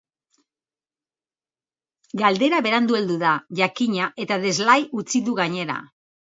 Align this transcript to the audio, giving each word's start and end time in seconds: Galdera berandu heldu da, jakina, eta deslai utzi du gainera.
Galdera 2.23 2.63
berandu 2.69 2.99
heldu 3.01 3.19
da, 3.27 3.35
jakina, 3.63 4.11
eta 4.27 4.41
deslai 4.49 4.81
utzi 5.05 5.25
du 5.31 5.41
gainera. 5.45 5.81